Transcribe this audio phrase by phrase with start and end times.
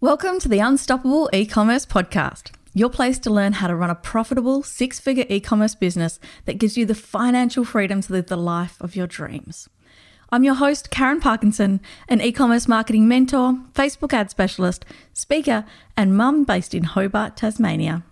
[0.00, 2.52] Welcome to the Unstoppable E-commerce podcast.
[2.72, 6.86] Your place to learn how to run a profitable six-figure e-commerce business that gives you
[6.86, 9.68] the financial freedom to live the life of your dreams.
[10.30, 14.84] I'm your host, Karen Parkinson, an e-commerce marketing mentor, Facebook ad specialist,
[15.14, 15.64] speaker,
[15.96, 18.04] and mum based in Hobart, Tasmania.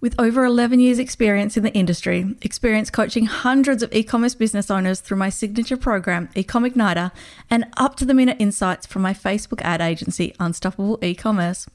[0.00, 4.70] With over 11 years' experience in the industry, experience coaching hundreds of e commerce business
[4.70, 7.12] owners through my signature program, Ecom Igniter,
[7.50, 11.66] and up to the minute insights from my Facebook ad agency, Unstoppable E Commerce.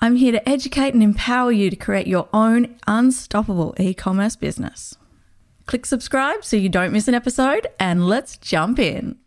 [0.00, 4.96] I'm here to educate and empower you to create your own unstoppable e commerce business.
[5.66, 9.18] Click subscribe so you don't miss an episode, and let's jump in.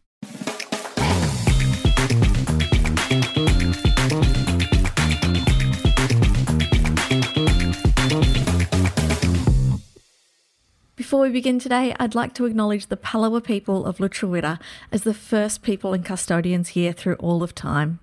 [11.08, 14.60] Before we begin today, I'd like to acknowledge the Palawa people of Lutruwita
[14.92, 18.02] as the first people and custodians here through all of time.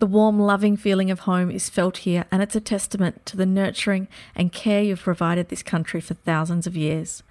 [0.00, 3.46] The warm, loving feeling of home is felt here, and it's a testament to the
[3.46, 7.22] nurturing and care you've provided this country for thousands of years.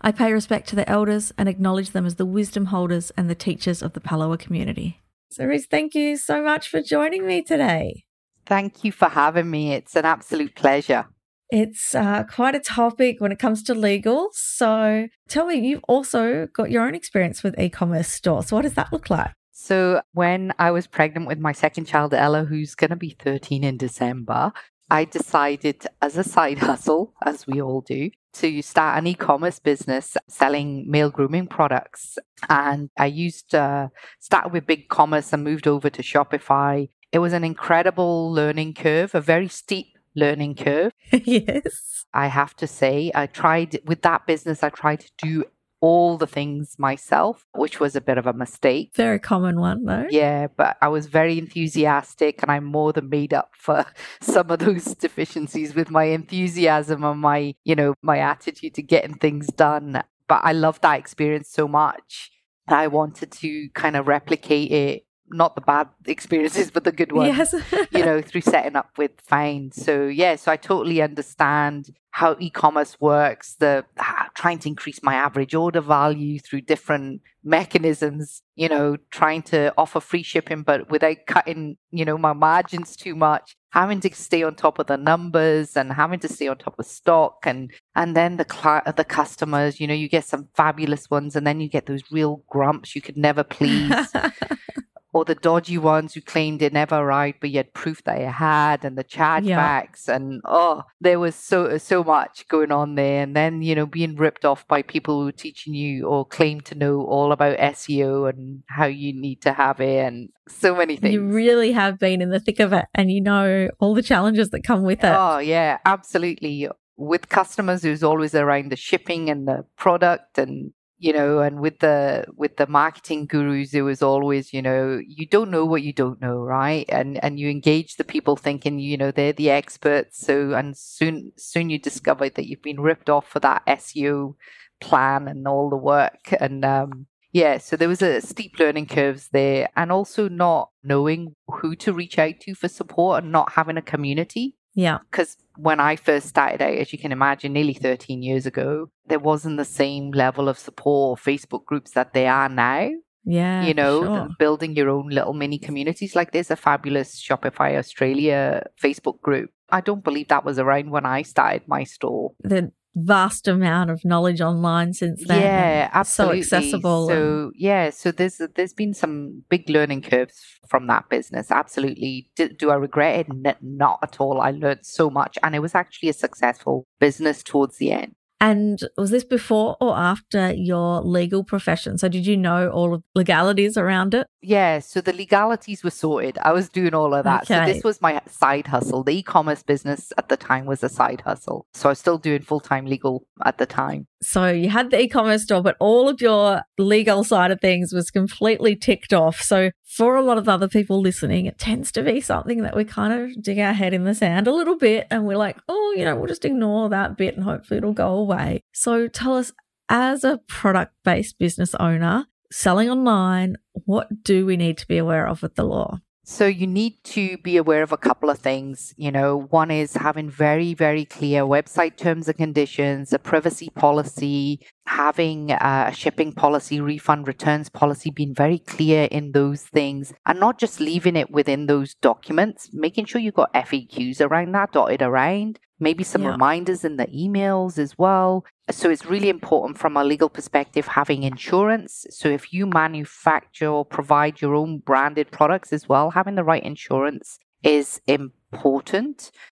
[0.00, 3.36] I pay respect to the elders and acknowledge them as the wisdom holders and the
[3.36, 5.00] teachers of the Palawa community.
[5.30, 8.02] So, Riz, thank you so much for joining me today.
[8.46, 9.74] Thank you for having me.
[9.74, 11.06] It's an absolute pleasure.
[11.50, 14.30] It's uh, quite a topic when it comes to legal.
[14.32, 18.50] So tell me, you've also got your own experience with e commerce stores.
[18.50, 19.32] What does that look like?
[19.58, 23.64] So, when I was pregnant with my second child, Ella, who's going to be 13
[23.64, 24.52] in December,
[24.90, 29.58] I decided as a side hustle, as we all do, to start an e commerce
[29.58, 32.18] business selling male grooming products.
[32.48, 33.88] And I used, uh,
[34.20, 36.88] started with BigCommerce and moved over to Shopify.
[37.10, 40.92] It was an incredible learning curve, a very steep learning curve.
[41.12, 42.04] yes.
[42.12, 45.44] I have to say, I tried with that business, I tried to do
[45.80, 48.92] all the things myself, which was a bit of a mistake.
[48.94, 50.06] Very common one, though.
[50.10, 53.84] Yeah, but I was very enthusiastic and I more than made up for
[54.20, 59.14] some of those deficiencies with my enthusiasm and my, you know, my attitude to getting
[59.14, 60.02] things done.
[60.28, 62.30] But I loved that experience so much.
[62.68, 67.36] I wanted to kind of replicate it not the bad experiences, but the good ones.
[67.36, 67.54] Yes.
[67.90, 69.74] you know, through setting up with Foundd.
[69.74, 75.14] So yeah, so I totally understand how e-commerce works, the ah, trying to increase my
[75.14, 81.18] average order value through different mechanisms, you know, trying to offer free shipping but without
[81.26, 85.76] cutting, you know, my margins too much, having to stay on top of the numbers
[85.76, 89.78] and having to stay on top of stock and and then the cl- the customers,
[89.78, 93.02] you know, you get some fabulous ones and then you get those real grumps you
[93.02, 94.10] could never please.
[95.16, 98.84] or the dodgy ones who claimed they never arrived but yet proof that they had
[98.84, 100.16] and the chargebacks yeah.
[100.16, 103.22] and oh there was so so much going on there.
[103.22, 106.60] And then you know being ripped off by people who are teaching you or claim
[106.62, 110.96] to know all about SEO and how you need to have it and so many
[110.96, 111.14] things.
[111.14, 114.50] you really have been in the thick of it and you know all the challenges
[114.50, 115.14] that come with it.
[115.16, 116.68] Oh yeah absolutely.
[116.98, 121.78] With customers who's always around the shipping and the product and you know and with
[121.80, 125.92] the with the marketing gurus it was always you know you don't know what you
[125.92, 126.86] don't know right?
[126.88, 130.18] And and you engage the people thinking you know they're the experts.
[130.20, 134.34] So and soon soon you discover that you've been ripped off for that seo
[134.80, 136.32] plan and all the work.
[136.40, 139.68] And um yeah so there was a steep learning curves there.
[139.76, 143.82] And also not knowing who to reach out to for support and not having a
[143.82, 144.98] community yeah.
[145.10, 149.18] Because when I first started out, as you can imagine, nearly 13 years ago, there
[149.18, 152.90] wasn't the same level of support Facebook groups that they are now.
[153.24, 153.64] Yeah.
[153.64, 154.28] You know, sure.
[154.38, 156.14] building your own little mini communities.
[156.14, 159.50] Like there's a fabulous Shopify Australia Facebook group.
[159.70, 162.32] I don't believe that was around when I started my store.
[162.40, 165.42] The vast amount of knowledge online since then.
[165.42, 166.42] Yeah, absolutely.
[166.42, 167.08] So accessible.
[167.08, 171.50] So yeah, so there's there's been some big learning curves from that business.
[171.50, 172.30] Absolutely.
[172.34, 173.56] Do, do I regret it?
[173.62, 174.40] Not at all.
[174.40, 178.14] I learned so much, and it was actually a successful business towards the end.
[178.38, 181.96] And was this before or after your legal profession?
[181.96, 184.26] So did you know all of legalities around it?
[184.42, 186.36] Yeah, so the legalities were sorted.
[186.42, 187.44] I was doing all of that.
[187.44, 187.54] Okay.
[187.54, 189.02] So this was my side hustle.
[189.02, 191.66] The e-commerce business at the time was a side hustle.
[191.72, 194.06] So I was still doing full-time legal at the time.
[194.22, 198.10] So you had the e-commerce store, but all of your legal side of things was
[198.10, 199.40] completely ticked off.
[199.40, 202.84] So for a lot of other people listening, it tends to be something that we
[202.84, 205.94] kind of dig our head in the sand a little bit and we're like, oh,
[205.96, 208.60] you know, we'll just ignore that bit and hopefully it'll go away.
[208.72, 209.52] So tell us,
[209.88, 215.26] as a product based business owner selling online, what do we need to be aware
[215.26, 216.00] of with the law?
[216.28, 218.92] So you need to be aware of a couple of things.
[218.98, 224.60] You know, one is having very, very clear website terms and conditions, a privacy policy,
[224.86, 230.40] having uh, a shipping policy, refund returns policy, being very clear in those things and
[230.40, 235.02] not just leaving it within those documents, making sure you've got FAQs around that dotted
[235.02, 236.30] around, maybe some yeah.
[236.30, 238.44] reminders in the emails as well.
[238.70, 242.06] So it's really important from a legal perspective having insurance.
[242.10, 246.62] So if you manufacture or provide your own branded products as well, having the right
[246.62, 248.45] insurance is important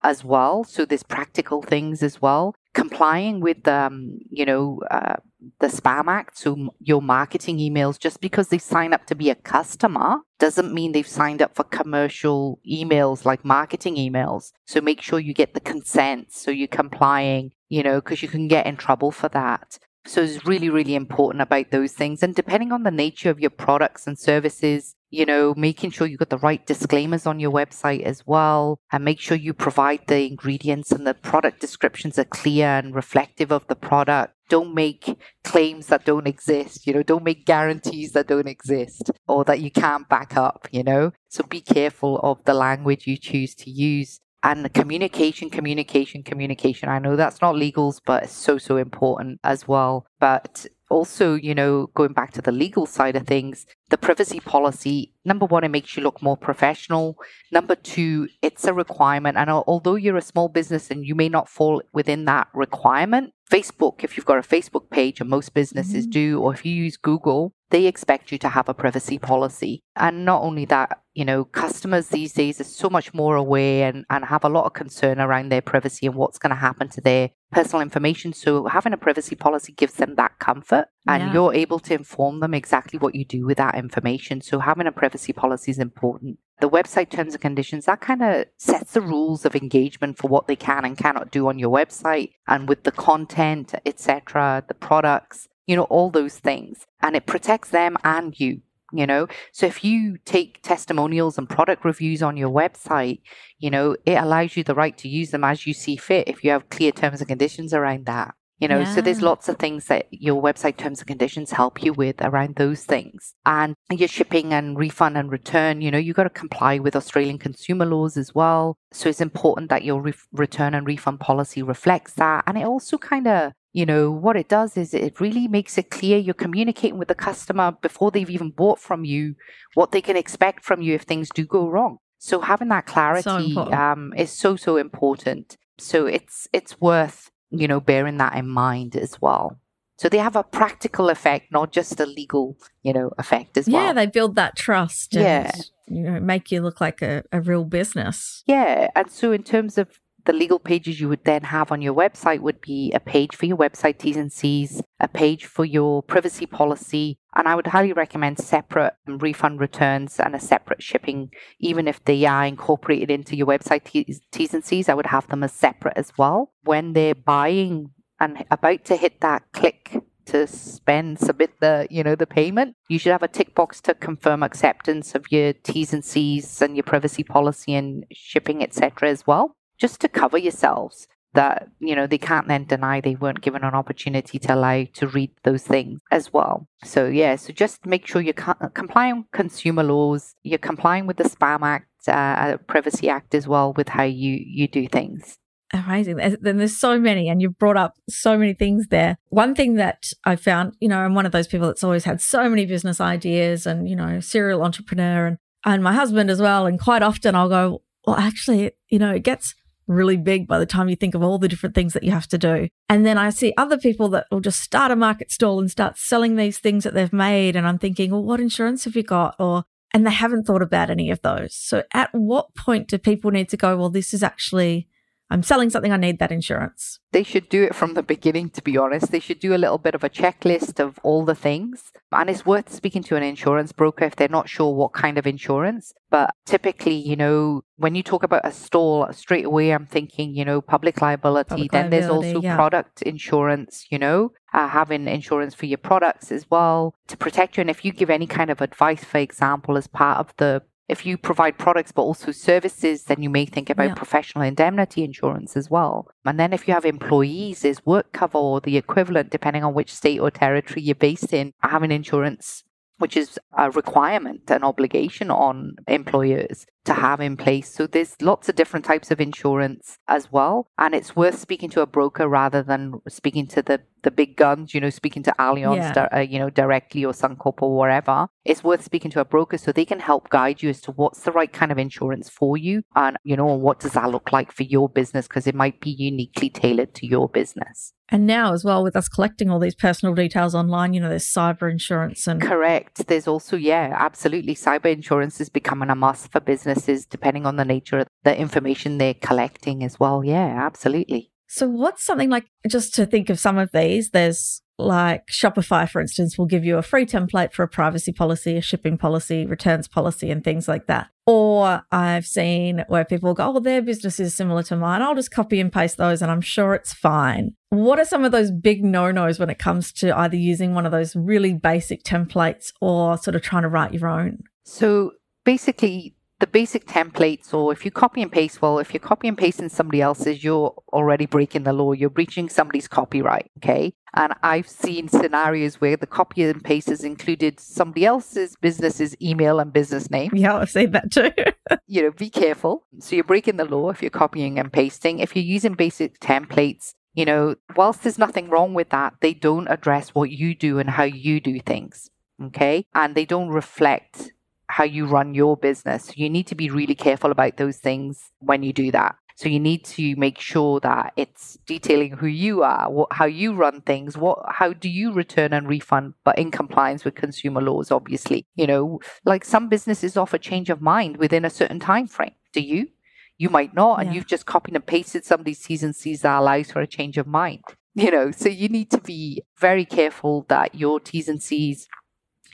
[0.04, 0.64] as well.
[0.64, 2.56] So there's practical things as well.
[2.74, 5.16] Complying with, um, you know, uh,
[5.60, 6.38] the Spam Act.
[6.38, 10.92] So your marketing emails, just because they sign up to be a customer, doesn't mean
[10.92, 14.52] they've signed up for commercial emails like marketing emails.
[14.66, 16.32] So make sure you get the consent.
[16.32, 19.78] So you're complying, you know, because you can get in trouble for that.
[20.06, 22.24] So it's really, really important about those things.
[22.24, 26.20] And depending on the nature of your products and services, you know, making sure you've
[26.20, 30.26] got the right disclaimers on your website as well, and make sure you provide the
[30.26, 34.34] ingredients and the product descriptions are clear and reflective of the product.
[34.50, 39.46] Don't make claims that don't exist, you know, don't make guarantees that don't exist or
[39.46, 41.12] that you can't back up, you know.
[41.30, 46.90] So be careful of the language you choose to use and communication, communication, communication.
[46.90, 50.06] I know that's not legals, but it's so, so important as well.
[50.20, 55.12] But also, you know, going back to the legal side of things, the privacy policy,
[55.26, 57.18] number one, it makes you look more professional.
[57.52, 59.38] Number two, it's a requirement.
[59.38, 64.04] And although you're a small business and you may not fall within that requirement, Facebook,
[64.04, 66.12] if you've got a Facebook page, and most businesses mm-hmm.
[66.12, 69.82] do, or if you use Google, they expect you to have a privacy policy.
[69.96, 74.06] And not only that, you know, customers these days are so much more aware and,
[74.10, 77.02] and have a lot of concern around their privacy and what's going to happen to
[77.02, 78.34] their personal information.
[78.34, 81.34] So having a privacy policy gives them that comfort and yeah.
[81.34, 84.42] you're able to inform them exactly what you do with that information.
[84.42, 86.40] So having a privacy policy is important.
[86.60, 90.48] The website terms and conditions, that kind of sets the rules of engagement for what
[90.48, 95.48] they can and cannot do on your website and with the content, etc., the products,
[95.68, 96.86] you know, all those things.
[97.02, 98.62] And it protects them and you
[98.94, 99.28] you know?
[99.52, 103.22] So if you take testimonials and product reviews on your website
[103.60, 106.44] you know it allows you the right to use them as you see fit if
[106.44, 108.80] you have clear terms and conditions around that you know?
[108.80, 108.96] Yeah.
[108.96, 112.56] so there's lots of things that your website terms and conditions help you with around
[112.56, 113.34] those things.
[113.46, 117.40] And your shipping and refund and return you know you've got to comply with australian
[117.40, 118.78] consumer laws as well.
[118.94, 122.46] So it's important that your re- return and refund policy reflects that.
[122.48, 125.90] And it also kind of you know, what it does is it really makes it
[125.90, 129.36] clear you're communicating with the customer before they've even bought from you
[129.74, 131.98] what they can expect from you if things do go wrong.
[132.20, 135.58] So having that clarity so um, is so so important.
[135.80, 139.60] So it's it's worth you know bearing that in mind as well.
[139.98, 143.86] So they have a practical effect, not just a legal, you know, effect as well.
[143.86, 145.16] Yeah, they build that trust.
[145.16, 145.52] And, yeah,
[145.88, 148.44] you know, make you look like a, a real business.
[148.46, 151.94] Yeah, and so in terms of the legal pages you would then have on your
[151.94, 156.02] website would be a page for your website T's and C's, a page for your
[156.02, 161.88] privacy policy, and I would highly recommend separate refund returns and a separate shipping, even
[161.88, 164.90] if they are incorporated into your website T's, and C's.
[164.90, 166.54] I would have them as separate as well.
[166.64, 172.16] When they're buying and about to hit that click to spend submit the you know
[172.16, 176.06] the payment you should have a tick box to confirm acceptance of your t's and
[176.06, 181.68] c's and your privacy policy and shipping etc as well just to cover yourselves that
[181.80, 185.32] you know they can't then deny they weren't given an opportunity to allow to read
[185.44, 186.68] those things as well.
[186.84, 191.18] So yeah so just make sure you're co- complying with consumer laws you're complying with
[191.18, 195.38] the spam act uh, privacy act as well with how you you do things.
[195.74, 196.18] Amazing.
[196.18, 199.18] Then there's so many and you've brought up so many things there.
[199.30, 202.22] One thing that i found you know i'm one of those people that's always had
[202.22, 206.66] so many business ideas and you know serial entrepreneur and and my husband as well
[206.66, 209.56] and quite often i'll go well actually you know it gets
[209.88, 212.28] really big by the time you think of all the different things that you have
[212.28, 212.70] to do.
[212.90, 215.98] And then I see other people that will just start a market stall and start
[215.98, 217.56] selling these things that they've made.
[217.56, 219.36] And I'm thinking, well, what insurance have you got?
[219.40, 219.64] Or,
[219.94, 221.56] and they haven't thought about any of those.
[221.56, 224.88] So at what point do people need to go, well, this is actually
[225.34, 227.00] I'm selling something, I need that insurance.
[227.12, 229.12] They should do it from the beginning, to be honest.
[229.12, 231.92] They should do a little bit of a checklist of all the things.
[232.12, 235.26] And it's worth speaking to an insurance broker if they're not sure what kind of
[235.26, 235.92] insurance.
[236.12, 240.46] But typically, you know, when you talk about a stall, straight away I'm thinking, you
[240.46, 241.50] know, public liability.
[241.50, 242.56] Public then liability, there's also yeah.
[242.56, 247.62] product insurance, you know, uh, having insurance for your products as well to protect you.
[247.62, 250.62] And if you give any kind of advice, for example, as part of the
[250.94, 253.96] if you provide products but also services, then you may think about yeah.
[253.96, 256.08] professional indemnity insurance as well.
[256.24, 259.94] And then if you have employees, there's work cover or the equivalent, depending on which
[259.94, 262.64] state or territory you're based in, having insurance
[263.00, 266.66] which is a requirement, an obligation on employers.
[266.86, 267.74] To have in place.
[267.74, 270.68] So there's lots of different types of insurance as well.
[270.78, 274.74] And it's worth speaking to a broker rather than speaking to the, the big guns,
[274.74, 276.08] you know, speaking to Allianz, Yeah.
[276.14, 278.28] uh, you know, directly or Suncorp or wherever.
[278.44, 281.22] It's worth speaking to a broker so they can help guide you as to what's
[281.22, 284.52] the right kind of insurance for you and, you know, what does that look like
[284.52, 287.94] for your business because it might be uniquely tailored to your business.
[288.10, 291.34] And now, as well, with us collecting all these personal details online, you know, there's
[291.34, 293.08] cyber insurance and Correct.
[293.08, 294.54] There's also, yeah, absolutely.
[294.54, 296.40] Cyber insurance is becoming a must for
[296.74, 300.24] businesses depending on the nature of the information they're collecting as well.
[300.24, 301.32] Yeah, absolutely.
[301.48, 304.10] So, what's something like just to think of some of these?
[304.10, 308.58] There's like Shopify, for instance, will give you a free template for a privacy policy,
[308.58, 311.10] a shipping policy, returns policy, and things like that.
[311.28, 315.02] Or I've seen where people go, oh, their business is similar to mine.
[315.02, 317.56] I'll just copy and paste those and I'm sure it's fine.
[317.70, 320.86] What are some of those big no nos when it comes to either using one
[320.86, 324.40] of those really basic templates or sort of trying to write your own?
[324.66, 325.12] So
[325.46, 329.38] basically, the basic templates, or if you copy and paste, well, if you're copy and
[329.38, 331.94] pasting somebody else's, you're already breaking the law.
[331.94, 333.50] You're breaching somebody's copyright.
[333.60, 333.94] Okay.
[334.14, 339.58] And I've seen scenarios where the copy and paste has included somebody else's business's email
[339.62, 340.32] and business name.
[340.34, 341.32] Yeah, I've seen that too.
[341.88, 342.88] you know, be careful.
[343.00, 345.20] So you're breaking the law if you're copying and pasting.
[345.20, 349.70] If you're using basic templates, you know, whilst there's nothing wrong with that, they don't
[349.70, 352.10] address what you do and how you do things.
[352.48, 352.86] Okay.
[352.94, 354.33] And they don't reflect
[354.74, 356.06] how you run your business.
[356.06, 359.16] So you need to be really careful about those things when you do that.
[359.36, 363.54] So you need to make sure that it's detailing who you are, what, how you
[363.54, 367.92] run things, what, how do you return and refund, but in compliance with consumer laws,
[367.92, 368.46] obviously.
[368.56, 372.36] You know, like some businesses offer change of mind within a certain time frame.
[372.54, 372.90] Do you?
[373.38, 374.16] You might not, and Yeah.
[374.16, 377.28] you've just copied and pasted somebody's T's and C's that allows for a change of
[377.28, 377.64] mind.
[377.96, 381.88] You know, so you need to be very careful that your T's and C's,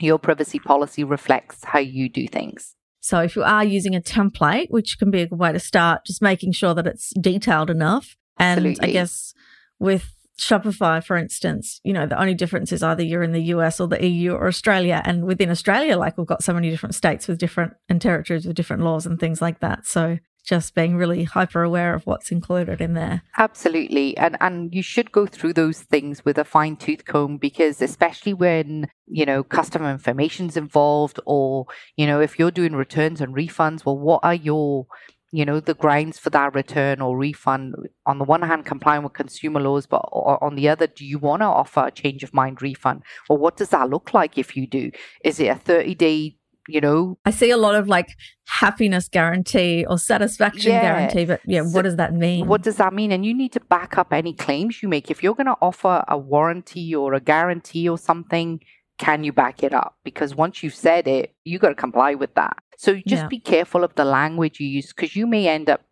[0.02, 2.74] your privacy policy reflects how you do things.
[3.00, 6.04] So if you are using a template, which can be a good way to start,
[6.04, 8.16] just making sure that it's detailed enough.
[8.38, 9.32] And I guess
[9.78, 13.80] with Shopify, for instance, you know, the only difference is either you're in the US
[13.80, 15.02] or the EU or Australia.
[15.04, 18.56] And within Australia, like we've got so many different states with different and territories with
[18.56, 19.86] different laws and things like that.
[19.86, 23.22] So just being really hyper aware of what's included in there.
[23.38, 24.16] Absolutely.
[24.16, 28.34] And and you should go through those things with a fine tooth comb because especially
[28.34, 31.66] when, you know, customer information's involved or,
[31.96, 34.86] you know, if you're doing returns and refunds, well what are your
[35.32, 37.74] you know the grounds for that return or refund
[38.06, 41.40] on the one hand complying with consumer laws but on the other do you want
[41.40, 44.66] to offer a change of mind refund or what does that look like if you
[44.66, 44.90] do
[45.24, 46.36] is it a 30 day
[46.72, 48.08] you know I see a lot of like
[48.46, 50.80] happiness guarantee or satisfaction Yeah.
[50.80, 52.46] guarantee, but yeah, So what does that mean?
[52.46, 53.12] What does that mean?
[53.12, 55.10] And you need to back up any claims you make.
[55.10, 58.60] If you're going to offer a warranty or a guarantee or something,
[58.98, 59.96] can you back it up?
[60.04, 62.56] Because once you've said it, you got to comply with that.
[62.76, 63.28] So just Yeah.
[63.28, 65.82] be careful of the language you use because you may end up,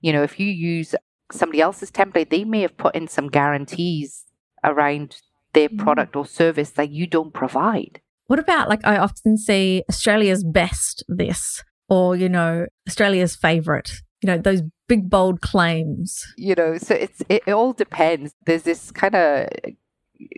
[0.00, 0.94] you know, if you use
[1.32, 4.24] somebody else's template, they may have put in some guarantees
[4.64, 5.16] around
[5.52, 5.78] their Mm.
[5.78, 8.00] product or service that you don't provide.
[8.28, 13.90] What about like I often see Australia's best this or you know Australia's favorite
[14.22, 16.22] you know those big bold claims?
[16.36, 18.34] You know so it's it, all depends.
[18.46, 19.48] There's this kind of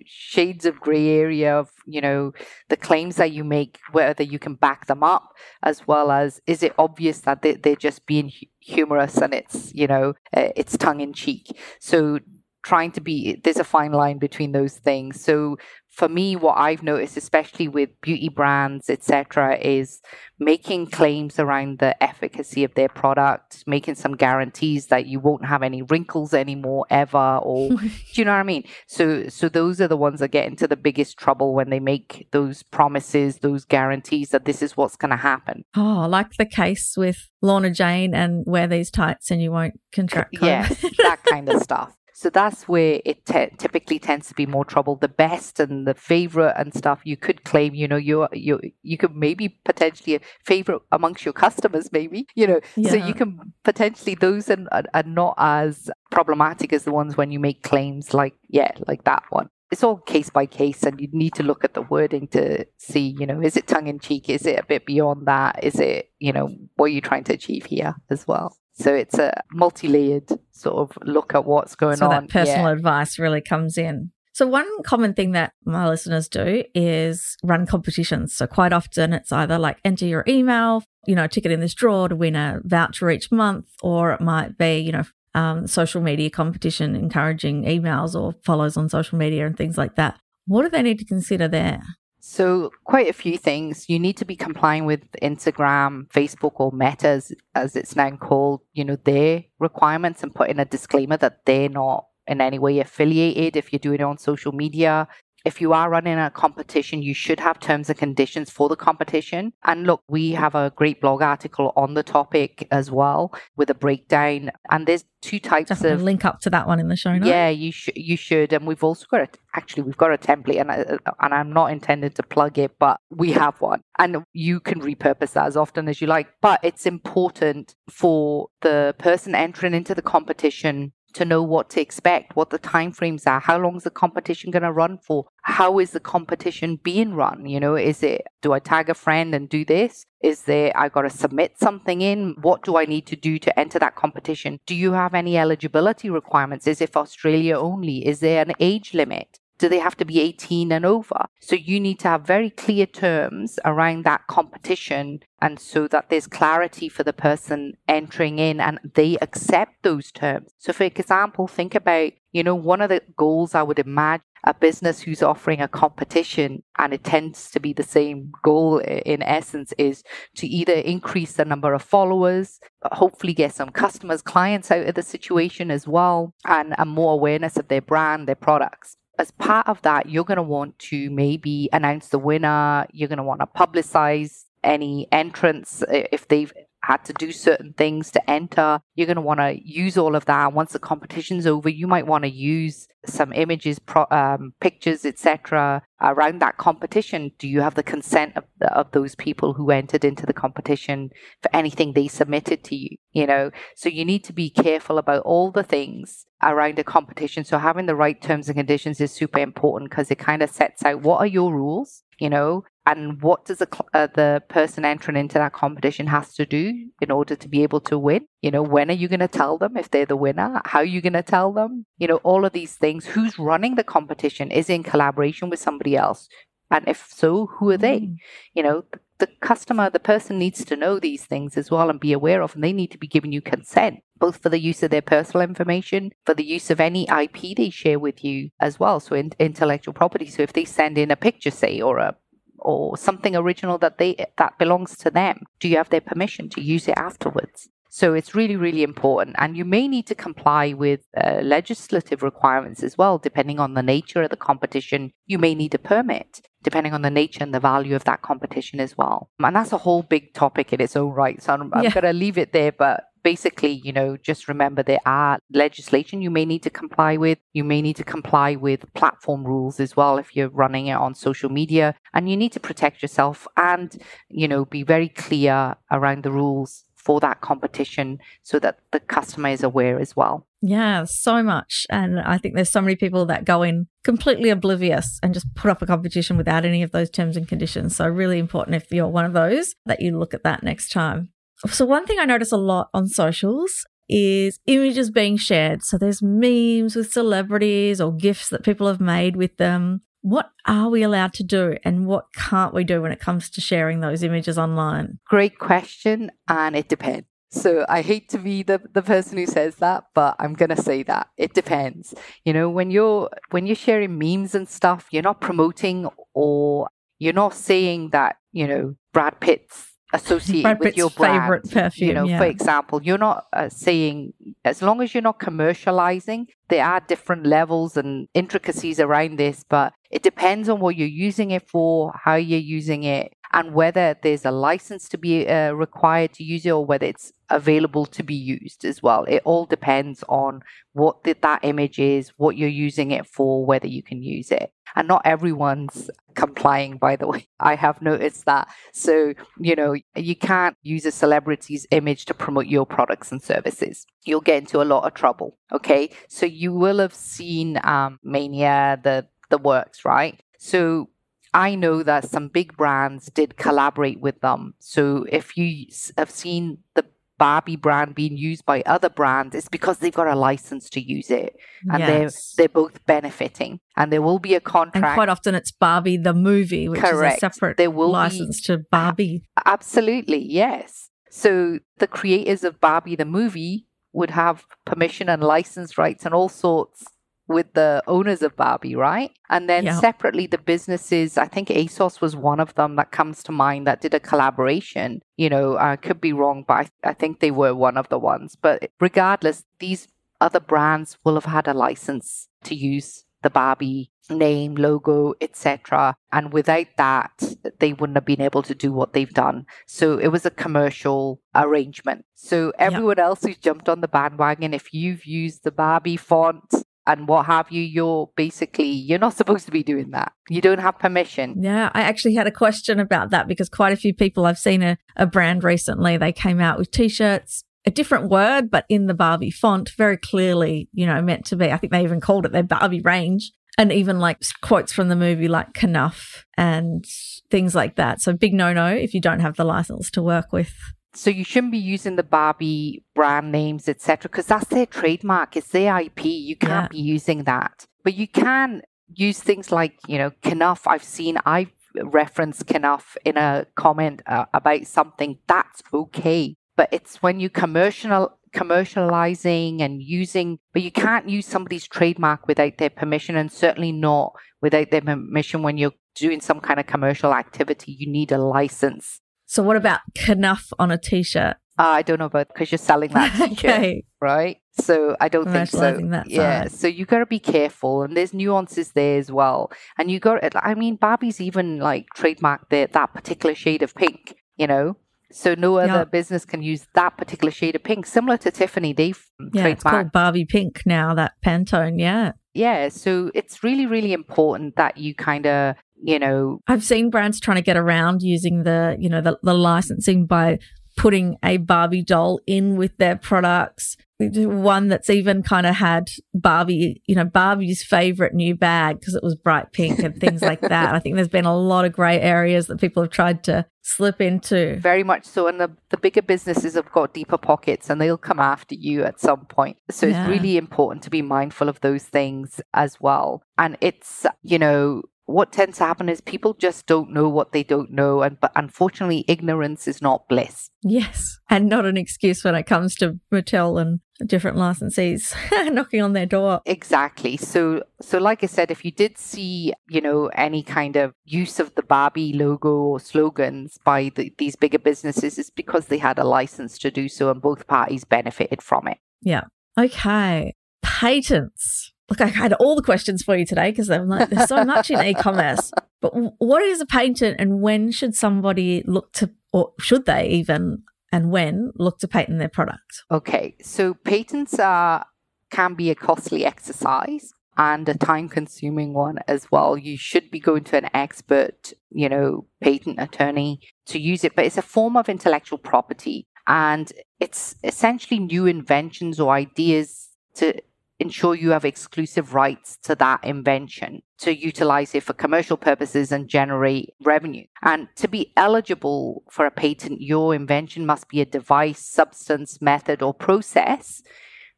[0.05, 2.33] shades of gray area of you know
[2.69, 5.33] the claims that you make whether you can back them up
[5.63, 9.87] as well as is it obvious that they, they're just being humorous and it's you
[9.87, 12.19] know uh, it's tongue in cheek so
[12.63, 15.57] trying to be there's a fine line between those things so
[15.89, 20.01] for me what i've noticed especially with beauty brands etc is
[20.39, 25.63] making claims around the efficacy of their product making some guarantees that you won't have
[25.63, 29.89] any wrinkles anymore ever or do you know what i mean so so those are
[29.89, 34.31] the ones that get into the biggest trouble when they make those promises those guarantees
[34.31, 38.45] that this is what's going to happen oh like the case with Lorna Jane and
[38.47, 40.43] wear these tights and you won't contract COVID.
[40.43, 41.97] Yes, that kind of stuff.
[42.21, 44.97] So that's where it te- typically tends to be more trouble.
[44.97, 48.99] The best and the favorite and stuff you could claim, you know, you you you
[48.99, 52.61] could maybe potentially a favorite amongst your customers, maybe, you know.
[52.87, 57.41] So you can potentially those are, are not as problematic as the ones when you
[57.41, 59.49] make claims like yeah, like that one.
[59.71, 63.17] It's all case by case, and you need to look at the wording to see,
[63.19, 64.29] you know, is it tongue in cheek?
[64.29, 65.65] Is it a bit beyond that?
[65.65, 68.59] Is it, you know, what are you trying to achieve here as well?
[68.81, 72.11] So it's a multi-layered sort of look at what's going so on.
[72.11, 72.73] So that personal Yeah.
[72.73, 74.11] advice really comes in.
[74.33, 78.33] So one common thing that my listeners do is run competitions.
[78.33, 82.09] So quite often it's either like enter your email, you know, ticket in this draw
[82.09, 86.31] to win a voucher each month, or it might be, you know, um, social media
[86.31, 90.19] competition encouraging emails or follows on social media and things like that.
[90.47, 91.83] What do they need to consider there?
[92.21, 93.89] So, quite a few things.
[93.89, 98.61] You need to be complying with Instagram, Facebook, or Meta, as, as it's now called,
[98.75, 102.79] you know, their requirements and put in a disclaimer that they're not in any way
[102.79, 105.09] affiliated if you're doing it on social media
[105.45, 109.53] if you are running a competition, you should have terms and conditions for the competition.
[109.65, 113.75] And look, we have a great blog article on the topic as well with a
[113.75, 114.51] breakdown.
[114.71, 117.27] And there's two types Definitely of link up to that one in the show notes.
[117.27, 117.97] Yeah, you should.
[117.97, 118.53] You should.
[118.53, 120.85] And we've also got a, actually we've got a template, and I,
[121.21, 125.33] and I'm not intended to plug it, but we have one, and you can repurpose
[125.33, 126.29] that as often as you like.
[126.41, 132.37] But it's important for the person entering into the competition to know what to expect,
[132.37, 135.91] what the timeframes are, how long is the competition going to run for, how is
[135.91, 137.47] the competition being run?
[137.47, 140.07] You know, is it do I tag a friend and do this?
[140.23, 142.37] Is there I got to submit something in?
[142.41, 144.61] What do I need to do to enter that competition?
[144.67, 146.67] Do you have any eligibility requirements?
[146.67, 148.07] Is it for Australia only?
[148.07, 149.40] Is there an age limit?
[149.61, 151.27] Do they have to be 18 and over?
[151.39, 156.27] So you need to have very clear terms around that competition and so that there's
[156.27, 160.51] clarity for the person entering in and they accept those terms.
[160.59, 164.55] So for example, think about, you know, one of the goals I would imagine a
[164.55, 169.75] business who's offering a competition and it tends to be the same goal in essence
[169.77, 170.03] is
[170.37, 175.03] to either increase the number of followers hopefully get some customers clients out of the
[175.03, 179.83] situation as well and, and more awareness of their brand their products as part of
[179.83, 182.87] that, you're going to want to maybe announce the winner.
[182.91, 188.11] You're going to want to publicize any entrants if they've had to do certain things
[188.13, 188.81] to enter.
[188.95, 190.53] You're going to want to use all of that.
[190.53, 195.83] Once the competition's over, you might want to use some images, pro, um, pictures, etc.
[196.01, 197.33] around that competition.
[197.39, 201.11] Do you have the consent of, of those people who entered into the competition
[201.43, 202.97] for anything they submitted to you?
[203.13, 207.45] You know, so you need to be careful about all the things around a competition.
[207.45, 210.85] So having the right terms and conditions is super important because it kind of sets
[210.85, 215.17] out what are your rules, you know, and what does the, uh, the person entering
[215.17, 218.27] into that competition has to do in order to be able to win?
[218.43, 220.61] You know when are you going to tell them if they're the winner?
[220.65, 221.87] How are you going to tell them?
[221.99, 223.07] You know all of these things.
[223.07, 226.29] Who's running the competition is in collaboration with somebody else.
[226.73, 228.01] And if so who are they?
[228.01, 228.17] Mm.
[228.55, 228.85] you know
[229.19, 232.55] the customer the person needs to know these things as well and be aware of
[232.55, 235.43] and they need to be giving you consent both for the use of their personal
[235.47, 238.99] information for the use of any ip they share with you as well.
[238.99, 240.27] So in, intellectual property.
[240.27, 242.17] So if they send in a picture say or a
[242.61, 246.61] or something original that they that belongs to them do you have their permission to
[246.61, 247.69] use it afterwards?
[247.93, 249.37] So it's really really important.
[249.39, 253.83] And you may need to comply with uh, legislative requirements as well depending on the
[253.83, 255.13] nature of the competition.
[255.27, 258.81] You may need a permit depending on the nature and the value of that competition
[258.81, 259.31] as well.
[259.41, 261.43] And that's a whole big topic in its own right.
[261.43, 265.01] So i'm, I'm going to leave it there but basically, you know, just remember there
[265.07, 267.39] are legislation you may need to comply with.
[267.53, 271.15] You may need to comply with platform rules as well if you're running it on
[271.15, 271.95] social media.
[272.15, 276.85] And you need to protect yourself and, you know, be very clear around the rules
[276.97, 280.47] for that competition so that the customer is aware as well.
[280.63, 281.87] Yeah, so much.
[281.89, 285.71] And I think there's so many people that go in completely oblivious and just put
[285.71, 287.97] up a competition without any of those terms and conditions.
[287.97, 291.31] So, really important if you're one of those that you look at that next time.
[291.69, 295.83] So, one thing I notice a lot on socials is images being shared.
[295.83, 300.03] So, there's memes with celebrities or gifts that people have made with them.
[300.23, 303.61] What are we allowed to do and what can't we do when it comes to
[303.61, 305.19] sharing those images online?
[305.27, 306.31] Great question.
[306.47, 307.27] And it depends.
[307.53, 311.03] So I hate to be the, the person who says that, but I'm gonna say
[311.05, 311.29] that.
[311.37, 312.15] It depends.
[312.45, 317.33] You know, when you're when you're sharing memes and stuff, you're not promoting or you're
[317.33, 321.43] not saying that, you know, Brad Pitt's associated Brad with your brand.
[321.43, 322.09] favorite perfume.
[322.09, 322.39] You know, yeah.
[322.39, 324.33] for example, you're not uh, saying
[324.65, 329.93] as long as you're not commercializing, there are different levels and intricacies around this, but
[330.11, 334.45] it depends on what you're using it for, how you're using it, and whether there's
[334.45, 338.35] a license to be uh, required to use it or whether it's available to be
[338.35, 339.25] used as well.
[339.25, 343.89] It all depends on what the, that image is, what you're using it for, whether
[343.89, 344.73] you can use it.
[344.97, 347.49] And not everyone's complying, by the way.
[347.59, 348.69] I have noticed that.
[348.93, 354.07] So, you know, you can't use a celebrity's image to promote your products and services.
[354.25, 355.59] You'll get into a lot of trouble.
[355.73, 356.11] Okay.
[356.29, 360.41] So you will have seen um, Mania, the the works, right?
[360.59, 361.11] So
[361.53, 364.75] I know that some big brands did collaborate with them.
[364.79, 367.05] So if you have seen the
[367.41, 371.31] Barbie brand being used by other brands, it's because they've got a license to use
[371.31, 371.57] it,
[371.89, 372.09] and yes.
[372.55, 373.81] they're they're both benefiting.
[373.97, 375.07] And there will be a contract.
[375.07, 377.39] And quite often, it's Barbie the movie, which Correct.
[377.39, 379.49] is a separate there will license be, to Barbie.
[379.65, 381.09] Absolutely, yes.
[381.31, 386.51] So the creators of Barbie the movie would have permission and license rights and all
[386.51, 387.07] sorts
[387.51, 389.33] with the owners of Barbie, right?
[389.51, 389.99] And then Yeah.
[390.01, 394.01] separately, the businesses, I think ASOS was one of them that comes to mind that
[394.01, 395.21] did a collaboration.
[395.37, 398.19] You know, I could be wrong, but I, I think they were one of the
[398.19, 398.57] ones.
[398.57, 400.09] But regardless, these
[400.41, 406.15] other brands will have had a license to use the Barbie name, logo, etc.
[406.31, 409.67] And without that, they wouldn't have been able to do what they've done.
[409.87, 412.25] So it was a commercial arrangement.
[412.37, 416.75] So everyone else who's jumped on the bandwagon, if you've used the Barbie font
[417.07, 420.33] and what have you, you're basically you're not supposed to be doing that.
[420.49, 421.63] You don't have permission.
[421.63, 424.83] Yeah, I actually had a question about that because quite a few people I've seen
[424.83, 429.07] a, a brand recently, they came out with t shirts, a different word, but in
[429.07, 431.71] the Barbie font, very clearly, you know, meant to be.
[431.71, 433.53] I think they even called it their Barbie range.
[433.79, 437.05] And even like quotes from the movie, like Kenough and
[437.51, 438.21] things like that.
[438.21, 440.75] So, big no no if you don't have the license to work with.
[441.13, 445.57] So you shouldn't be using the Barbie brand names, etc., because that's their trademark.
[445.57, 446.25] It's their IP.
[446.27, 446.89] You can't Yeah.
[446.89, 447.87] be using that.
[448.05, 450.87] But you can use things like, you know, Kenough.
[450.87, 455.39] I've seen, I've referenced Kenough in a comment uh, about something.
[455.49, 456.55] That's okay.
[456.77, 462.79] But it's when you commercial commercializing and using, but you can't use somebody's trademark without
[462.79, 467.33] their permission, and certainly not without their permission when you're doing some kind of commercial
[467.35, 467.93] activity.
[467.93, 469.21] You need a license.
[469.51, 471.57] So, what about Kenough on a t shirt?
[471.77, 474.05] Uh, I don't know about because you're selling that t-shirt, okay.
[474.21, 474.59] right?
[474.73, 475.99] So I don't think so.
[476.11, 476.73] That yeah, side.
[476.73, 479.73] so you got to be careful, and there's nuances there as well.
[479.99, 484.37] And you got, I mean, Barbie's even like trademarked their, that particular shade of pink,
[484.57, 484.97] you know.
[485.33, 486.05] So no other Yeah.
[486.05, 488.93] business can use that particular shade of pink, similar to Tiffany.
[488.93, 489.21] They've
[489.53, 491.99] Yeah, it's called Barbie Pink now, that Pantone.
[491.99, 492.33] Yeah.
[492.53, 497.41] yeah so it's really really important that you kind of you know I've seen brands
[497.41, 500.59] trying to get around using the, you know, the, the licensing by
[500.97, 503.97] putting a Barbie doll in with their products.
[504.19, 509.23] One that's even kind of had Barbie, you know, Barbie's favorite new bag because it
[509.23, 510.95] was bright pink and things like that.
[510.95, 514.21] I think there's been a lot of grey areas that people have tried to slip
[514.21, 514.77] into.
[514.77, 518.39] very much so and the, the bigger businesses have got deeper pockets and they'll come
[518.39, 520.21] after you at some point so Yeah.
[520.21, 525.03] it's really important to be mindful of those things as well and it's you know
[525.33, 528.53] what tends to happen is people just don't know what they don't know and but
[528.57, 531.39] unfortunately ignorance is not bliss Yes.
[531.51, 535.35] And not an excuse when it comes to Mattel and different licensees
[535.73, 536.61] knocking on their door.
[536.65, 537.37] Exactly.
[537.37, 541.61] So so like I said, if you did see, you know, any kind of use
[541.61, 546.19] of the Barbie logo or slogans by the, these bigger businesses, it's because they had
[546.19, 548.99] a license to do so and both parties benefited from it.
[549.21, 549.45] Yeah.
[549.79, 550.55] Okay.
[550.83, 551.93] Patents.
[552.11, 554.91] Look, I had all the questions for you today because I'm like, there's so much
[554.91, 555.73] in e-commerce.
[556.03, 560.83] But what is a patent and when should somebody look to, or should they even,
[561.13, 563.03] and when look to patent their product?
[563.11, 563.55] Okay.
[563.61, 565.05] So patents are
[565.51, 569.77] can be a costly exercise and a time consuming one as well.
[569.77, 574.47] You should be going to an expert, you know, patent attorney to use it, but
[574.47, 580.61] it's a form of intellectual property and it's essentially new inventions or ideas to
[581.01, 586.29] ensure you have exclusive rights to that invention to utilize it for commercial purposes and
[586.29, 587.47] generate revenue.
[587.63, 593.03] And to be eligible for a patent, your invention must be a device, substance, method,
[593.03, 594.03] or process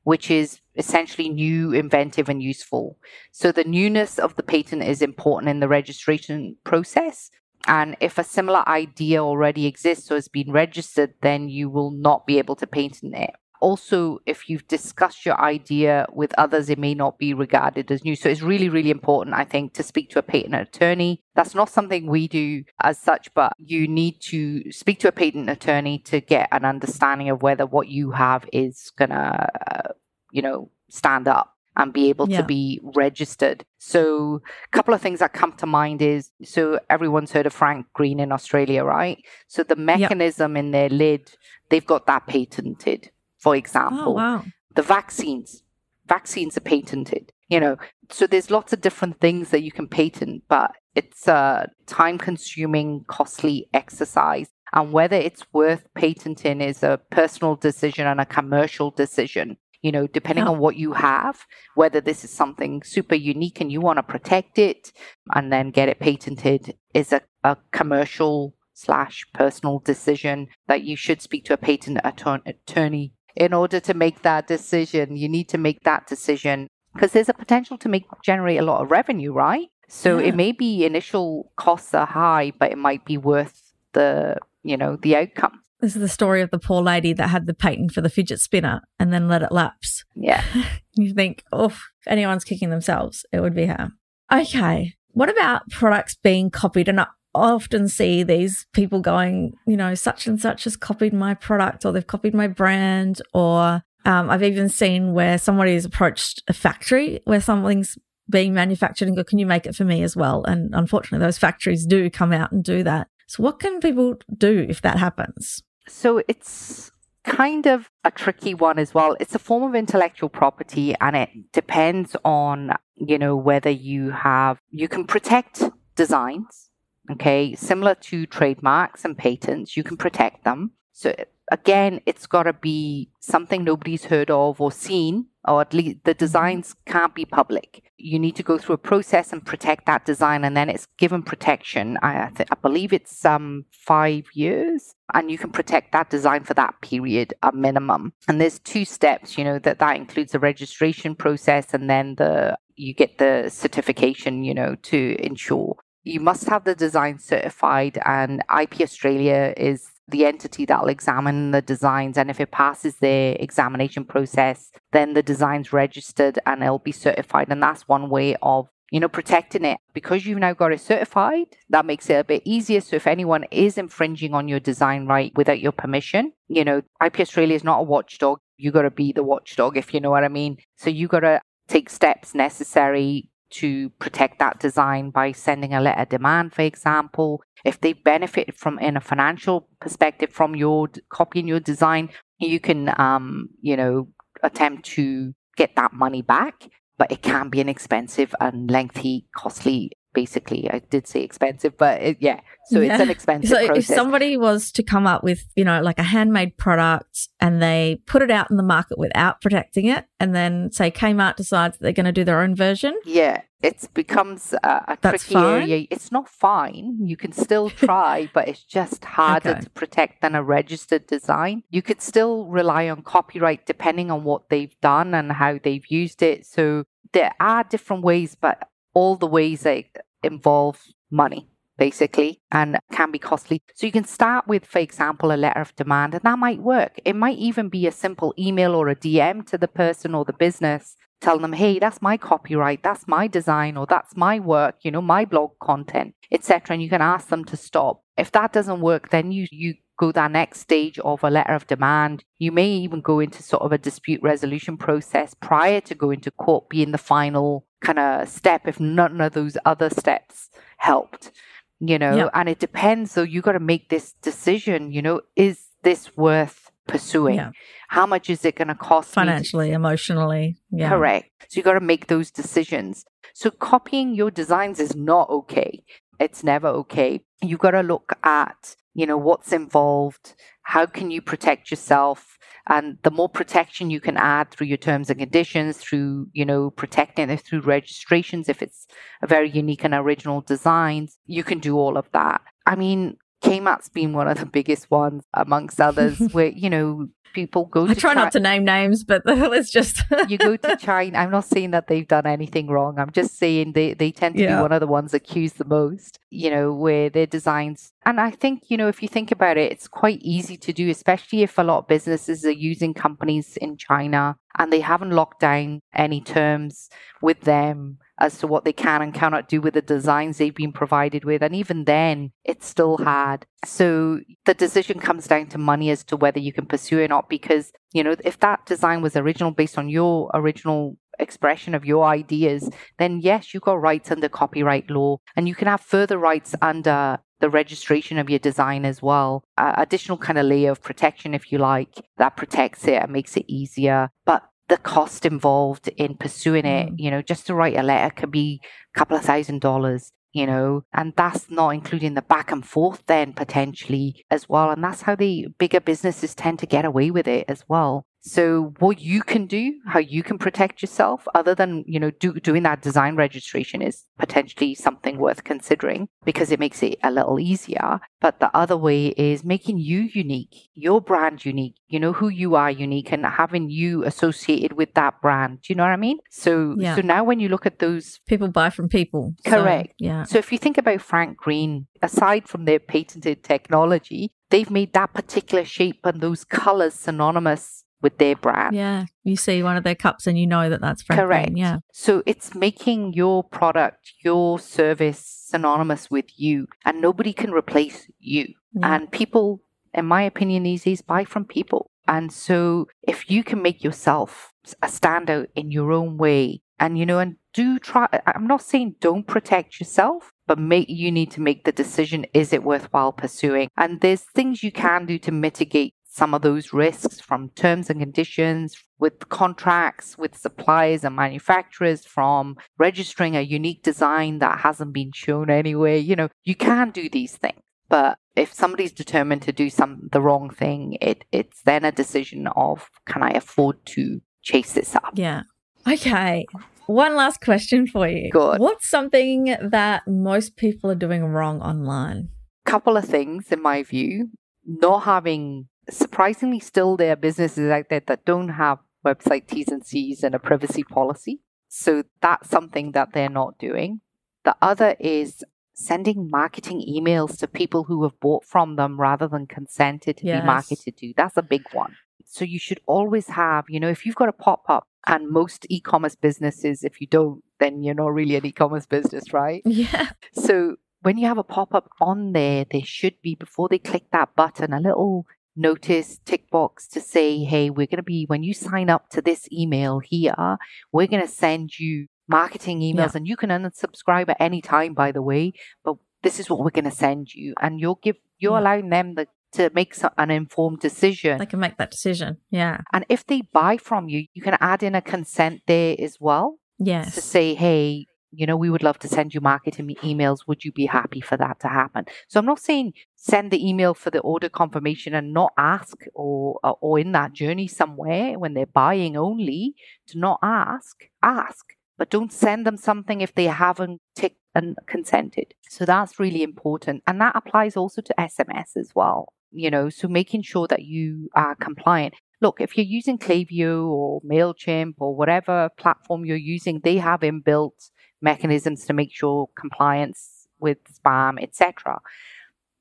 [0.04, 2.98] which is essentially new, inventive, and useful.
[3.30, 7.30] So the newness of the patent is important in the registration process.
[7.66, 12.26] And if a similar idea already exists or has been registered, then you will not
[12.26, 13.30] be able to patent it.
[13.62, 18.16] Also, if you've discussed your idea with others, it may not be regarded as new.
[18.16, 21.20] So it's really, really important, I think, to speak to a patent attorney.
[21.36, 25.48] That's not something we do as such, but you need to speak to a patent
[25.48, 29.92] attorney to get an understanding of whether what you have is gonna, uh,
[30.32, 32.40] you know, stand up and be able Yeah.
[32.40, 33.64] to be registered.
[33.78, 37.86] So, a couple of things that come to mind is so everyone's heard of Frank
[37.94, 39.18] Green in Australia, right?
[39.46, 41.30] So the mechanism in their lid,
[41.70, 43.11] they've got that patented.
[43.42, 44.44] For oh, example, Oh, wow.
[44.74, 45.62] the vaccines
[46.06, 47.76] vaccines are patented you know
[48.10, 52.88] so there's lots of different things that you can patent but it's a time consuming
[53.06, 59.56] costly exercise and whether it's worth patenting is a personal decision and a commercial decision
[59.80, 60.50] you know depending Yeah.
[60.50, 61.36] on what you have
[61.76, 64.92] whether this is something super unique and you want to protect it
[65.36, 71.20] and then get it patented is a, a commercial slash personal decision that you should
[71.22, 75.80] speak to a patent attorney in order to make that decision you need to make
[75.84, 80.18] that decision because there's a potential to make generate a lot of revenue right so
[80.18, 80.28] Yeah.
[80.28, 84.96] it may be initial costs are high but it might be worth the you know
[84.96, 88.00] the outcome This is the story of the poor lady that had the patent for
[88.00, 90.04] the fidget spinner and then let it lapse.
[90.14, 90.44] Yeah.
[90.94, 93.90] you think, oh, if anyone's kicking themselves, it would be her.
[94.30, 94.94] Okay.
[95.10, 96.88] What about products being copied?
[96.88, 97.00] And
[97.34, 101.84] I often see these people going, you know, such and such has copied my product
[101.84, 103.22] or they've copied my brand.
[103.32, 107.96] Or um, I've even seen where somebody has approached a factory where something's
[108.30, 110.44] being manufactured and go, can you make it for me as well?
[110.44, 113.08] And unfortunately, those factories do come out and do that.
[113.26, 115.62] So, what can people do if that happens?
[115.88, 116.90] So, it's
[117.24, 119.16] kind of a tricky one as well.
[119.20, 124.58] It's a form of intellectual property and it depends on, you know, whether you have,
[124.70, 125.62] you can protect
[125.94, 126.70] designs,
[127.12, 130.72] okay, similar to trademarks and patents, you can protect them.
[130.92, 131.14] So
[131.50, 136.14] again, it's got to be something nobody's heard of or seen, or at least the
[136.14, 137.82] designs can't be public.
[137.96, 141.22] You need to go through a process and protect that design, and then it's given
[141.22, 141.98] protection.
[142.02, 146.54] I, th- I believe it's um five years, and you can protect that design for
[146.54, 148.12] that period, a minimum.
[148.28, 152.56] And there's two steps, you know, that that includes the registration process, and then the
[152.74, 158.42] you get the certification, you know, to ensure you must have the design certified and
[158.60, 162.18] IP Australia is the entity that'll examine the designs.
[162.18, 167.48] And if it passes the examination process, then the design's registered and it'll be certified.
[167.50, 171.46] And that's one way of you know, protecting it because you've now got it certified.
[171.70, 172.82] That makes it a bit easier.
[172.82, 177.20] So if anyone is infringing on your design right without your permission, you know, IP
[177.20, 178.38] Australia is not a watchdog.
[178.58, 180.58] You got to be the watchdog, if you know what I mean.
[180.76, 186.04] So you got to take steps necessary to protect that design by sending a letter
[186.04, 187.42] demand, for example.
[187.64, 192.92] If they benefit from in a financial perspective from your copying your design, you can,
[192.98, 194.08] um, you know,
[194.42, 196.68] attempt to get that money back.
[196.98, 200.70] But it can be an expensive and lengthy, costly basically.
[200.70, 202.40] I did say expensive, but it, yeah.
[202.66, 202.94] So yeah.
[202.94, 203.90] it's an expensive so process.
[203.90, 208.00] If somebody was to come up with, you know, like a handmade product and they
[208.06, 211.82] put it out in the market without protecting it, and then say Kmart decides that
[211.82, 212.98] they're going to do their own version.
[213.04, 215.62] Yeah, it becomes a, a tricky fine?
[215.62, 215.86] area.
[215.90, 216.98] It's not fine.
[217.00, 219.60] You can still try, but it's just harder okay.
[219.60, 221.62] to protect than a registered design.
[221.70, 226.22] You could still rely on copyright depending on what they've done and how they've used
[226.22, 226.44] it.
[226.44, 229.84] So there are different ways, but all the ways that
[230.22, 233.60] involve money basically and can be costly.
[233.74, 237.00] So you can start with, for example, a letter of demand, and that might work.
[237.04, 240.32] It might even be a simple email or a DM to the person or the
[240.32, 244.90] business telling them, hey, that's my copyright, that's my design, or that's my work, you
[244.90, 246.74] know, my blog content, etc.
[246.74, 248.02] And you can ask them to stop.
[248.16, 251.68] If that doesn't work, then you you go that next stage of a letter of
[251.68, 252.24] demand.
[252.38, 256.32] You may even go into sort of a dispute resolution process prior to going to
[256.32, 261.30] court, being the final kind of step if none of those other steps helped.
[261.78, 262.30] You know, yep.
[262.34, 263.12] and it depends.
[263.12, 267.36] So you got to make this decision, you know, is this worth pursuing?
[267.36, 267.50] Yeah.
[267.88, 270.56] How much is it going to cost financially, to- emotionally?
[270.70, 270.88] Yeah.
[270.88, 271.30] Correct.
[271.48, 273.04] So you got to make those decisions.
[273.34, 275.84] So copying your designs is not okay.
[276.18, 277.24] It's never okay.
[277.40, 280.34] You got to look at, you know, what's involved.
[280.62, 282.38] How can you protect yourself?
[282.68, 286.70] And the more protection you can add through your terms and conditions, through, you know,
[286.70, 288.86] protecting it through registrations, if it's
[289.20, 292.40] a very unique and original designs, you can do all of that.
[292.66, 297.64] I mean, Kmart's been one of the biggest ones amongst others where, you know, people
[297.64, 301.18] go I try not to name names, but let's just You go to China.
[301.18, 302.98] I'm not saying that they've done anything wrong.
[302.98, 304.56] I'm just saying they, they tend to yeah.
[304.56, 308.30] be one of the ones accused the most, you know, where their designs and I
[308.30, 311.56] think, you know, if you think about it, it's quite easy to do, especially if
[311.56, 316.20] a lot of businesses are using companies in China and they haven't locked down any
[316.20, 320.54] terms with them as to what they can and cannot do with the designs they've
[320.54, 321.42] been provided with.
[321.42, 323.44] And even then, it's still hard.
[323.64, 327.28] So the decision comes down to money as to whether you can pursue or not.
[327.28, 332.04] Because, you know, if that design was original based on your original expression of your
[332.04, 336.54] ideas, then yes, you've got rights under copyright law and you can have further rights
[336.62, 339.42] under the registration of your design as well.
[339.58, 343.36] Uh, additional kind of layer of protection, if you like, that protects it and makes
[343.36, 344.10] it easier.
[344.24, 346.94] But the cost involved in pursuing it, mm.
[346.96, 348.58] you know, just to write a letter could be
[348.94, 353.02] a couple of thousand dollars, you know, and that's not including the back and forth
[353.06, 354.70] then potentially as well.
[354.70, 358.06] And that's how the bigger businesses tend to get away with it as well.
[358.22, 362.34] So what you can do, how you can protect yourself, other than you know do,
[362.34, 367.40] doing that design registration, is potentially something worth considering because it makes it a little
[367.40, 368.00] easier.
[368.20, 371.74] But the other way is making you unique, your brand unique.
[371.88, 375.62] You know who you are unique, and having you associated with that brand.
[375.62, 376.18] Do you know what I mean?
[376.30, 376.94] So Yeah.
[376.94, 379.34] so now when you look at those People buy from people.
[379.44, 379.94] So, Correct.
[379.98, 380.22] yeah.
[380.24, 385.12] so if you think about Frank Green, aside from their patented technology, they've made that
[385.12, 388.74] particular shape and those colors synonymous with their brand.
[388.74, 389.06] Yeah.
[389.24, 391.52] You see one of their cups and you know that that's Frank Correct.
[391.56, 391.78] Yeah.
[391.92, 398.54] So it's making your product, your service synonymous with you, and nobody can replace you.
[398.74, 398.94] Yeah.
[398.94, 399.62] And people,
[399.94, 401.90] in my opinion, these days buy from people.
[402.08, 407.06] And so if you can make yourself a standout in your own way, and you
[407.06, 411.40] know, and do try, I'm not saying don't protect yourself, but make you need to
[411.40, 413.68] make the decision is it worthwhile pursuing?
[413.76, 418.00] And there's things you can do to mitigate some of those risks from terms and
[418.00, 425.10] conditions with contracts with suppliers and manufacturers from registering a unique design that hasn't been
[425.14, 429.68] shown anywhere you know you can do these things but if somebody's determined to do
[429.68, 434.72] some the wrong thing it it's then a decision of can i afford to chase
[434.74, 435.42] this up Yeah.
[435.86, 436.46] Okay.
[436.86, 438.30] One last question for you.
[438.30, 438.58] Good.
[438.60, 442.28] What's something that most people are doing wrong online?
[442.64, 444.30] couple of things in my view
[444.64, 449.84] not having surprisingly still there are businesses out there that don't have website t's and
[449.84, 451.40] c's and a privacy policy.
[451.68, 454.00] So that's something that they're not doing.
[454.44, 455.42] The other is
[455.74, 460.42] sending marketing emails to people who have bought from them rather than consented to Yes.
[460.42, 461.14] be marketed to.
[461.16, 461.96] That's a big one.
[462.24, 466.14] So you should always have you know if you've got a pop-up and most e-commerce
[466.14, 469.62] businesses if you don't then you're not really an e-commerce business right?
[469.66, 470.10] Yeah.
[470.32, 474.04] so when you have a pop up on there, there should be, before they click
[474.12, 478.42] that button, a little notice tick box to say, hey, we're going to be, when
[478.42, 480.56] you sign up to this email here,
[480.92, 483.16] we're going to send you marketing emails Yeah.
[483.16, 485.52] and you can unsubscribe at any time, by the way,
[485.84, 487.54] but this is what we're going to send you.
[487.60, 488.60] And you'll give, you're Yeah.
[488.60, 491.38] allowing them the, to make so- an informed decision.
[491.38, 492.38] They can make that decision.
[492.50, 492.78] Yeah.
[492.92, 496.58] and if they buy from you, you can add in a consent there as well
[496.78, 497.14] Yes.
[497.14, 500.46] to say, hey, you know, we would love to send you marketing emails.
[500.46, 502.06] Would you be happy for that to happen?
[502.28, 506.58] So I'm not saying send the email for the order confirmation and not ask or
[506.64, 509.74] or- or in that journey somewhere when they're buying only
[510.08, 511.04] to not ask.
[511.22, 515.54] Ask, but don't send them something if they haven't ticked and consented.
[515.68, 517.02] So that's really important.
[517.06, 519.32] And that applies also to SMS as well.
[519.50, 524.20] You know, so making sure that you are compliant look, if you're using Klaviyo or
[524.22, 527.91] MailChimp or whatever platform you're using, they have inbuilt
[528.22, 532.00] mechanisms to make sure compliance with spam, etc.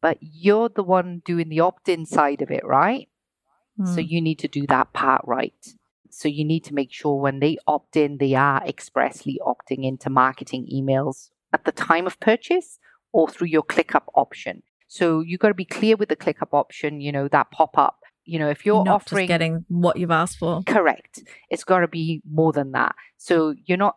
[0.01, 3.07] But you're the one doing the opt-in side of it, right?
[3.85, 4.09] So Mm.
[4.09, 5.65] you need to do that part right.
[6.09, 10.09] So you need to make sure when they opt in, they are expressly opting into
[10.09, 12.79] marketing emails at the time of purchase
[13.13, 14.61] or through your ClickUp option.
[14.87, 17.99] So you got to be clear with the ClickUp option, you know, that pop up.
[18.25, 20.61] You know, if you're not offering just getting what you've asked for.
[20.63, 21.23] Correct.
[21.49, 22.93] It's got to be more than that.
[23.17, 23.95] So you're not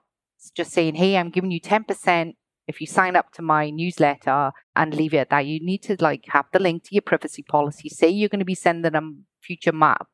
[0.50, 2.34] just saying, hey, I'm giving you 10%
[2.66, 5.46] if you sign up to my newsletter and leave it at that.
[5.46, 7.88] You need to like have the link to your privacy policy.
[7.88, 10.08] Say you're going to be sending them future map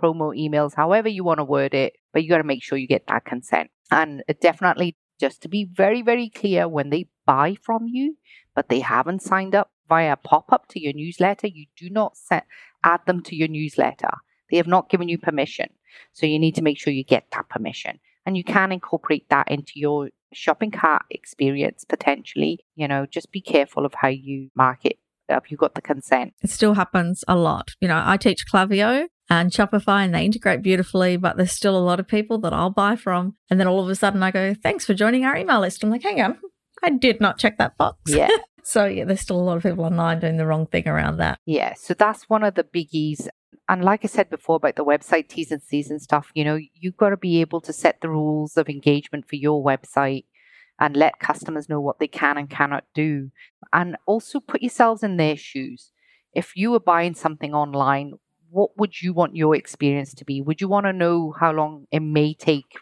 [0.00, 2.86] promo emails, however you want to word it, but you got to make sure you
[2.86, 3.70] get that consent.
[3.90, 8.16] And uh, definitely just to be very, very clear when they buy from you,
[8.54, 12.44] but they haven't signed up via pop up to your newsletter, you do not set,
[12.84, 14.10] add them to your newsletter.
[14.50, 15.68] They have not given you permission.
[16.12, 17.98] So you need to make sure you get that permission.
[18.26, 22.60] And you can incorporate that into your shopping cart experience potentially.
[22.74, 24.98] You know, just be careful of how you market.
[25.28, 26.34] If you got the consent.
[26.42, 27.72] It still happens a lot.
[27.80, 31.82] You know, I teach Klaviyo and Shopify and they integrate beautifully, but there's still a
[31.82, 33.34] lot of people that I'll buy from.
[33.50, 35.82] And then all of a sudden I go, thanks for joining our email list.
[35.82, 36.38] I'm like, hang on,
[36.82, 37.98] I did not check that box.
[38.06, 38.28] Yeah.
[38.68, 41.38] So yeah, there's still a lot of people online doing the wrong thing around that.
[41.46, 43.28] Yeah, so that's one of the biggies.
[43.68, 46.58] And like I said before about the website T's and C's and stuff, you know,
[46.74, 50.24] you've got to be able to set the rules of engagement for your website
[50.78, 53.30] and let customers know what they can and cannot do.
[53.72, 55.90] And also put yourselves in their shoes.
[56.32, 58.14] If you were buying something online,
[58.50, 60.40] what would you want your experience to be?
[60.40, 62.76] Would you want to know how long it may take?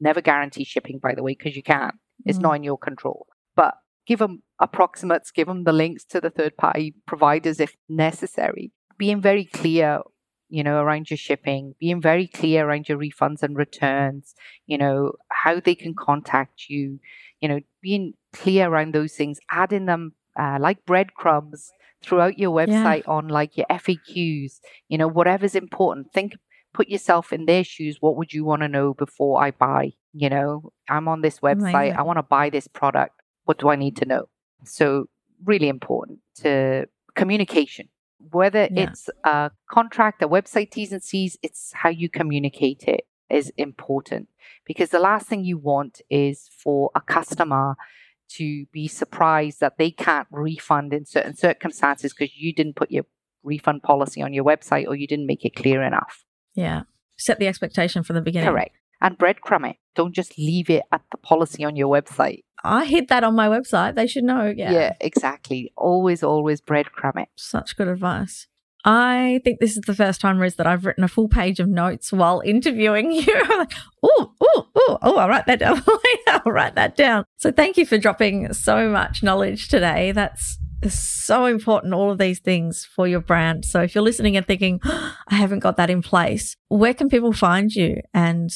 [0.00, 1.94] Never guarantee shipping, by the way, because you can't.
[2.26, 2.42] It's Mm.
[2.42, 3.26] not in your control.
[3.54, 3.74] But
[4.06, 8.72] give them approximates, give them the links to the third party providers if necessary.
[8.98, 10.00] Being very clear,
[10.48, 14.34] you know, around your shipping, being very clear around your refunds and returns,
[14.66, 16.98] you know, how they can contact you,
[17.40, 22.66] you know, being clear around those things, adding them uh, like breadcrumbs throughout your Yeah.
[22.66, 26.12] website on like your FAQs, you know, whatever's important.
[26.12, 26.36] Think
[26.74, 27.96] put yourself in their shoes.
[28.00, 29.92] What would you want to know before I buy?
[30.12, 31.96] You know, I'm on this website.
[31.96, 33.20] I want to buy this product.
[33.44, 34.28] What do I need to know?
[34.64, 35.06] So,
[35.44, 37.88] really important to communication.
[38.18, 38.90] Whether Yeah.
[38.90, 44.28] it's a contract, a website T's and C's, it's how you communicate it is important
[44.64, 47.76] because the last thing you want is for a customer
[48.28, 53.04] to be surprised that they can't refund in certain circumstances because you didn't put your
[53.42, 56.24] refund policy on your website or you didn't make it clear enough.
[56.54, 56.82] Yeah.
[57.16, 58.48] Set the expectation from the beginning.
[58.48, 58.76] Correct.
[59.00, 59.76] And breadcrumb it.
[59.94, 62.44] Don't just leave it at the policy on your website.
[62.66, 63.94] I hit that on my website.
[63.94, 64.52] They should know.
[64.54, 64.72] Yeah.
[64.72, 65.72] Yeah, exactly.
[65.76, 67.28] Always, always breadcrumb it.
[67.36, 68.46] Such good advice.
[68.84, 71.68] I think this is the first time, Riz, that I've written a full page of
[71.68, 73.34] notes while interviewing you.
[73.34, 75.82] I'm like, oh, oh, oh, oh, I'll write that down.
[76.28, 77.24] I'll write that down.
[77.36, 80.12] So thank you for dropping so much knowledge today.
[80.12, 80.58] That's
[80.88, 83.64] so important, all of these things for your brand.
[83.64, 87.32] So if you're listening and thinking, I haven't got that in place, where can people
[87.32, 88.50] find you and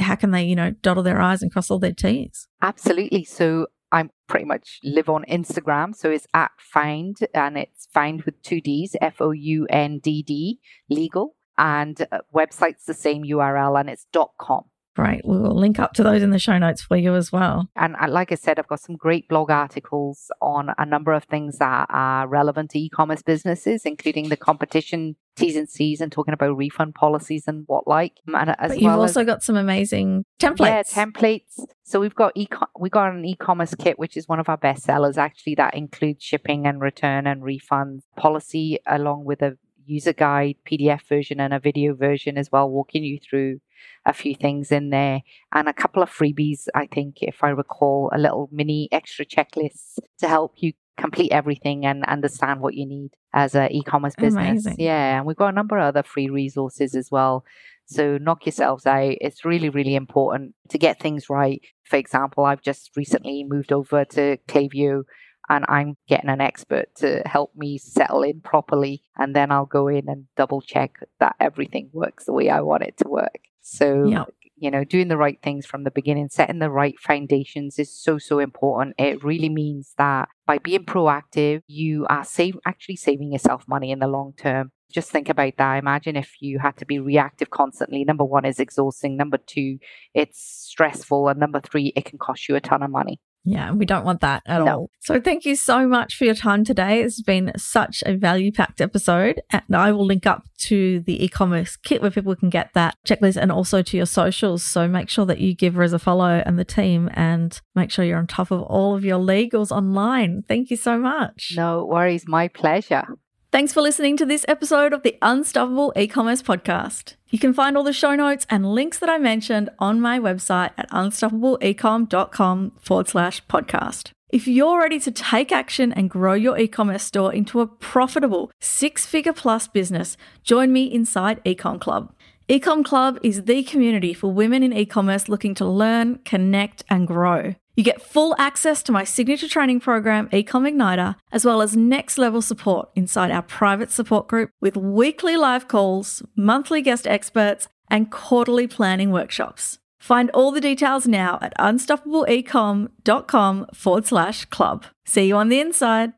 [0.00, 2.48] how can they, you know, dot their I's and cross all their T's?
[2.62, 3.24] Absolutely.
[3.24, 5.94] So I pretty much live on Instagram.
[5.94, 10.22] So it's at Foundd and it's Foundd with two D's, F O U N D
[10.22, 11.36] D, legal.
[11.58, 14.64] And uh, website's the same URL and it's dot com.
[14.96, 15.22] Great.
[15.24, 17.68] We will link up to those in the show notes for you as well.
[17.76, 21.58] And like I said, I've got some great blog articles on a number of things
[21.58, 26.56] that are relevant to e-commerce businesses, including the competition T's and C's and talking about
[26.56, 28.14] refund policies and what like.
[28.28, 30.96] Um, and as but you've well also as, got some amazing templates.
[30.96, 31.64] Yeah, templates.
[31.84, 32.46] So we've got e
[32.78, 35.16] we got an e-commerce kit, which is one of our best sellers.
[35.16, 39.56] Actually, that includes shipping and return and refund policy, along with a
[39.90, 43.60] user guide, PDF version, and a video version as well, walking you through
[44.06, 45.22] a few things in there
[45.52, 46.68] and a couple of freebies.
[46.74, 51.86] I think, if I recall, a little mini extra checklists to help you complete everything
[51.86, 54.66] and understand what you need as an e-commerce business.
[54.66, 54.76] Amazing.
[54.78, 57.44] Yeah, and we've got a number of other free resources as well.
[57.86, 59.16] So knock yourselves out.
[59.20, 61.60] It's really, really important to get things right.
[61.82, 65.04] For example, I've just recently moved over to Klaviyo
[65.50, 69.02] and I'm getting an expert to help me settle in properly.
[69.18, 72.84] And then I'll go in and double check that everything works the way I want
[72.84, 73.40] it to work.
[73.60, 74.24] So, Yeah.
[74.56, 78.16] you know, doing the right things from the beginning, setting the right foundations is so,
[78.18, 78.94] so important.
[78.98, 83.98] It really means that by being proactive, you are save, actually saving yourself money in
[83.98, 84.70] the long term.
[84.92, 85.78] Just think about that.
[85.78, 88.04] Imagine if you had to be reactive constantly.
[88.04, 89.16] Number one is exhausting.
[89.16, 89.78] Number two,
[90.14, 91.28] it's stressful.
[91.28, 93.20] And number three, it can cost you a ton of money.
[93.44, 94.66] Yeah, we don't want that at No.
[94.72, 94.90] all.
[95.00, 97.02] So thank you so much for your time today.
[97.02, 99.40] It's been such a value packed episode.
[99.50, 102.96] And I will link up to the e commerce kit where people can get that
[103.06, 104.62] checklist and also to your socials.
[104.62, 108.04] So make sure that you give Riz a follow and the team and make sure
[108.04, 110.42] you're on top of all of your legals online.
[110.46, 111.54] Thank you so much.
[111.56, 112.24] No worries.
[112.28, 113.04] My pleasure.
[113.52, 117.16] Thanks for listening to this episode of the Unstoppable E-commerce podcast.
[117.30, 120.70] You can find all the show notes and links that I mentioned on my website
[120.78, 124.12] at unstoppableecom.com forward slash podcast.
[124.28, 129.32] If you're ready to take action and grow your e-commerce store into a profitable six-figure
[129.32, 132.14] plus business, join me inside Ecom Club.
[132.48, 137.56] Ecom Club is the community for women in e-commerce looking to learn, connect, and grow.
[137.80, 142.18] You get full access to my signature training program, Ecom Igniter, as well as next
[142.18, 148.10] level support inside our private support group with weekly live calls, monthly guest experts, and
[148.10, 149.78] quarterly planning workshops.
[149.98, 154.84] Find all the details now at unstoppableecom.com forward slash club.
[155.06, 156.12] See you on the inside.